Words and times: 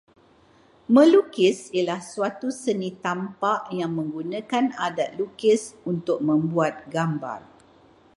Melukis 0.93 1.57
ialah 1.77 2.01
suatu 2.11 2.47
seni 2.61 2.89
tampak 3.05 3.61
yang 3.79 3.91
menggunakan 4.01 4.65
alat 4.85 5.09
lukis 5.19 5.61
untuk 5.91 6.19
membuat 6.29 6.73
gambar 6.95 7.39